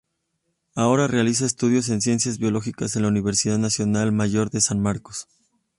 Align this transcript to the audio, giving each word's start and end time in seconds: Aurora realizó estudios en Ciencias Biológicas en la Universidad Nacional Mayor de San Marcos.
Aurora 0.73 1.07
realizó 1.07 1.45
estudios 1.45 1.89
en 1.89 2.01
Ciencias 2.01 2.39
Biológicas 2.39 2.95
en 2.95 3.03
la 3.03 3.09
Universidad 3.09 3.59
Nacional 3.59 4.11
Mayor 4.11 4.49
de 4.49 4.59
San 4.59 4.81
Marcos. 4.81 5.27